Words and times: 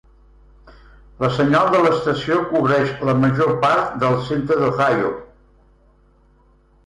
La 1.23 1.27
senyal 1.35 1.67
de 1.73 1.81
l'estació 1.83 2.37
cobreix 2.53 2.95
la 3.09 3.15
major 3.25 3.53
part 3.65 3.93
del 4.05 4.17
centre 4.31 4.57
d'Ohio. 4.61 5.11